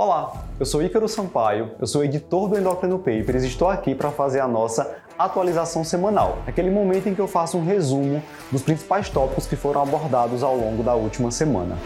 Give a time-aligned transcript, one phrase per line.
[0.00, 4.12] Olá, eu sou Ícaro Sampaio, eu sou editor do Endocrino Papers e estou aqui para
[4.12, 8.22] fazer a nossa atualização semanal, aquele momento em que eu faço um resumo
[8.52, 11.76] dos principais tópicos que foram abordados ao longo da última semana.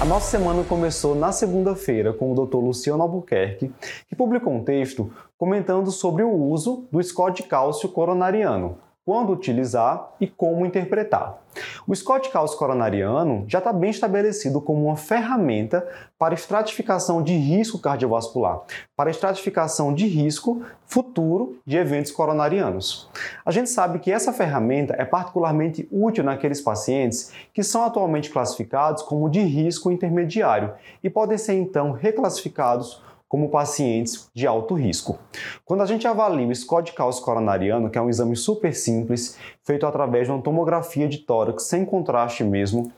[0.00, 2.56] A nossa semana começou na segunda-feira com o Dr.
[2.56, 3.70] Luciano Albuquerque,
[4.08, 8.78] que publicou um texto comentando sobre o uso do Scott cálcio coronariano,
[9.10, 11.42] quando utilizar e como interpretar.
[11.84, 15.84] O Scott Cálcio coronariano já está bem estabelecido como uma ferramenta
[16.16, 18.60] para estratificação de risco cardiovascular,
[18.94, 23.10] para estratificação de risco futuro de eventos coronarianos.
[23.44, 29.02] A gente sabe que essa ferramenta é particularmente útil naqueles pacientes que são atualmente classificados
[29.02, 35.16] como de risco intermediário e podem ser então reclassificados como pacientes de alto risco.
[35.64, 39.38] Quando a gente avalia o score de cálcio coronariano, que é um exame super simples,
[39.62, 42.90] feito através de uma tomografia de tórax sem contraste mesmo,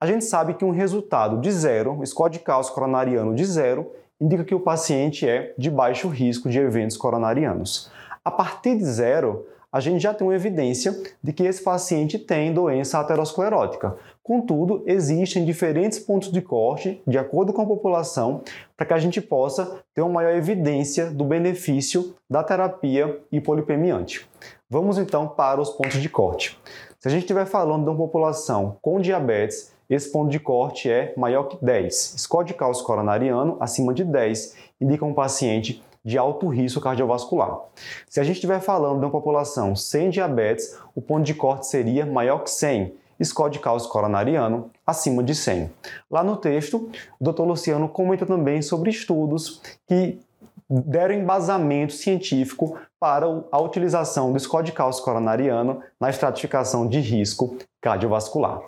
[0.00, 4.44] a gente sabe que um resultado de zero, score de cálcio coronariano de zero, indica
[4.44, 7.90] que o paciente é de baixo risco de eventos coronarianos.
[8.24, 12.52] A partir de zero, a gente já tem uma evidência de que esse paciente tem
[12.52, 13.96] doença aterosclerótica.
[14.22, 18.42] Contudo, existem diferentes pontos de corte, de acordo com a população,
[18.76, 24.28] para que a gente possa ter uma maior evidência do benefício da terapia hipolipemiante.
[24.68, 26.60] Vamos então para os pontos de corte.
[27.00, 31.14] Se a gente estiver falando de uma população com diabetes, esse ponto de corte é
[31.16, 32.14] maior que 10.
[32.18, 37.60] Score de cálcio coronariano acima de 10 indica um paciente de alto risco cardiovascular.
[38.08, 42.04] Se a gente estiver falando de uma população sem diabetes, o ponto de corte seria
[42.04, 45.70] maior que 100, score de cálcio coronariano acima de 100.
[46.10, 47.42] Lá no texto, o Dr.
[47.42, 50.18] Luciano comenta também sobre estudos que
[50.80, 57.58] deram embasamento científico para a utilização do score de cálcio coronariano na estratificação de risco
[57.80, 58.60] cardiovascular.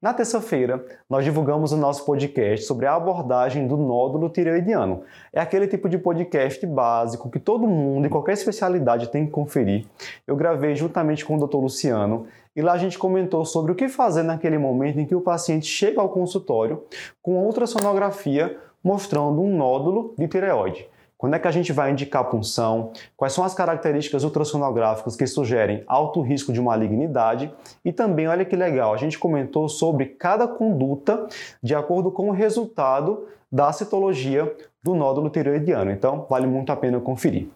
[0.00, 5.02] Na terça-feira, nós divulgamos o nosso podcast sobre a abordagem do nódulo tireoidiano.
[5.32, 9.84] É aquele tipo de podcast básico que todo mundo, em qualquer especialidade, tem que conferir.
[10.26, 11.56] Eu gravei juntamente com o Dr.
[11.56, 15.20] Luciano e lá a gente comentou sobre o que fazer naquele momento em que o
[15.20, 16.84] paciente chega ao consultório
[17.20, 20.88] com ultrassonografia mostrando um nódulo de tireoide.
[21.18, 22.92] Quando é que a gente vai indicar punção?
[23.16, 27.52] Quais são as características ultrassonográficas que sugerem alto risco de malignidade?
[27.84, 31.26] E também, olha que legal, a gente comentou sobre cada conduta
[31.60, 35.90] de acordo com o resultado da citologia do nódulo tireoidiano.
[35.90, 37.48] Então, vale muito a pena conferir.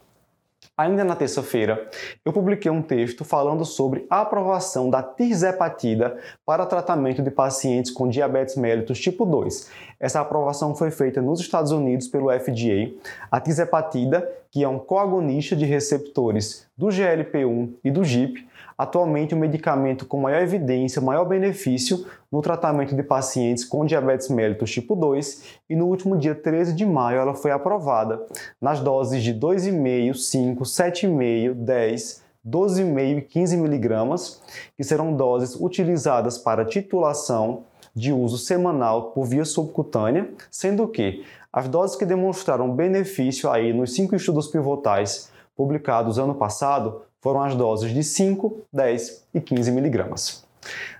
[0.82, 1.88] Ainda na terça-feira,
[2.24, 8.08] eu publiquei um texto falando sobre a aprovação da tirzepatida para tratamento de pacientes com
[8.08, 9.70] diabetes mellitus tipo 2.
[10.00, 12.90] Essa aprovação foi feita nos Estados Unidos pelo FDA.
[13.30, 18.44] A tirzepatida, que é um coagonista de receptores do GLP-1 e do GIP,
[18.76, 24.70] atualmente o medicamento com maior evidência, maior benefício no tratamento de pacientes com diabetes mellitus
[24.70, 28.24] tipo 2 e no último dia 13 de maio ela foi aprovada.
[28.60, 34.42] Nas doses de 2,5, 5, 7,5, 10, 12,5 e 15 miligramas,
[34.76, 41.68] que serão doses utilizadas para titulação de uso semanal por via subcutânea, sendo que as
[41.68, 47.94] doses que demonstraram benefício aí nos cinco estudos pivotais publicados ano passado foram as doses
[47.94, 50.44] de 5, 10 e 15 miligramas.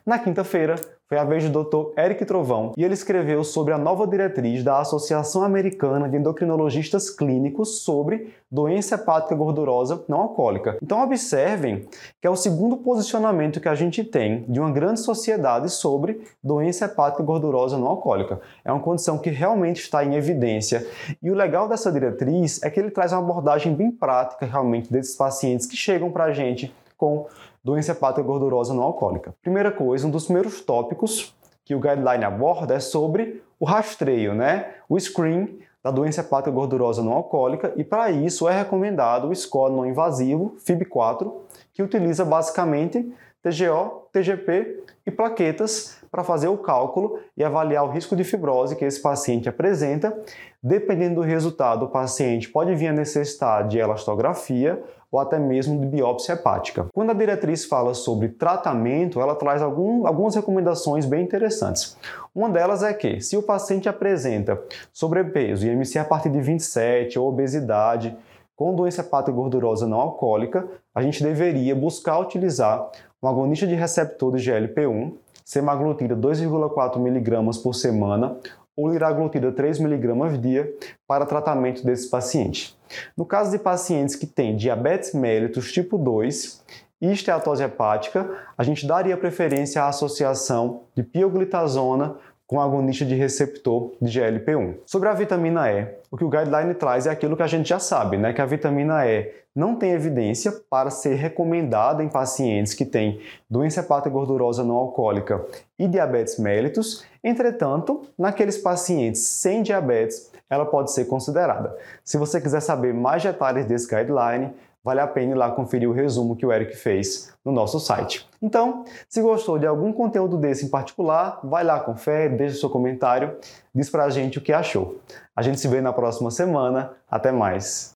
[0.07, 0.77] Na quinta-feira,
[1.13, 2.01] foi a vez do Dr.
[2.01, 7.83] Eric Trovão e ele escreveu sobre a nova diretriz da Associação Americana de Endocrinologistas Clínicos
[7.83, 10.79] sobre doença hepática gordurosa não alcoólica.
[10.83, 11.87] Então observem
[12.19, 16.87] que é o segundo posicionamento que a gente tem de uma grande sociedade sobre doença
[16.87, 18.41] hepática gordurosa não alcoólica.
[18.65, 20.87] É uma condição que realmente está em evidência
[21.23, 25.15] e o legal dessa diretriz é que ele traz uma abordagem bem prática realmente desses
[25.15, 27.27] pacientes que chegam para a gente com
[27.65, 29.35] doença hepática gordurosa não alcoólica.
[29.43, 34.75] Primeira coisa, um dos primeiros tópicos que o guideline aborda é sobre o rastreio, né?
[34.89, 39.73] O screen da doença hepática gordurosa não alcoólica e para isso é recomendado o score
[39.73, 41.33] não invasivo FIB4,
[41.75, 48.15] que utiliza basicamente TGO, TGP e plaquetas para fazer o cálculo e avaliar o risco
[48.15, 50.17] de fibrose que esse paciente apresenta.
[50.63, 54.81] Dependendo do resultado, o paciente pode vir a necessitar de elastografia
[55.11, 56.87] ou até mesmo de biópsia hepática.
[56.95, 61.99] Quando a diretriz fala sobre tratamento, ela traz algum, algumas recomendações bem interessantes.
[62.35, 64.63] Uma delas é que, se o paciente apresenta
[64.93, 68.17] sobrepeso, IMC a partir de 27 ou obesidade,
[68.57, 72.91] com doença hepática gordurosa não alcoólica, a gente deveria buscar utilizar
[73.23, 75.15] um agonista de receptor de GLP-1,
[75.45, 78.37] semaglutida 2,4 mg por semana
[78.77, 80.75] ou liraglutida 3 mg dia
[81.07, 82.77] para tratamento desse paciente.
[83.17, 86.63] No caso de pacientes que têm diabetes mellitus tipo 2
[87.01, 92.17] e esteatose hepática, a gente daria preferência à associação de pioglitazona
[92.47, 94.77] com agonista de receptor de GLP-1.
[94.85, 97.79] Sobre a vitamina E, o que o guideline traz é aquilo que a gente já
[97.79, 98.33] sabe, né?
[98.33, 103.81] Que a vitamina E não tem evidência para ser recomendada em pacientes que têm doença
[103.81, 105.45] hepática gordurosa não alcoólica
[105.79, 107.05] e diabetes mellitus.
[107.23, 111.77] Entretanto, naqueles pacientes sem diabetes, ela pode ser considerada.
[112.05, 114.53] Se você quiser saber mais detalhes desse guideline,
[114.85, 118.29] vale a pena ir lá conferir o resumo que o Eric fez no nosso site.
[118.41, 123.37] Então, se gostou de algum conteúdo desse em particular, vai lá, confere, deixa seu comentário,
[123.75, 125.01] diz pra gente o que achou.
[125.35, 126.93] A gente se vê na próxima semana.
[127.11, 127.91] Até mais!